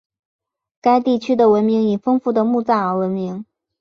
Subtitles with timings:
[0.81, 3.45] 该地区的文明以丰富的墓葬而闻名。